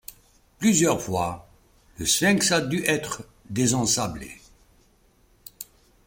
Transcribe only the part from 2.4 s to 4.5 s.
a dû être désensablé.